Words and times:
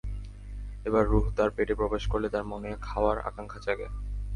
এবার 0.85 1.03
রূহ্ 1.05 1.27
তার 1.37 1.49
পেটে 1.49 1.73
প্রবেশ 1.75 2.03
করলে 2.07 2.27
তাঁর 2.29 2.45
মনে 2.45 2.69
খাওয়ার 2.81 3.17
আকাঙ্ক্ষা 3.19 3.59
জাগে। 3.59 3.87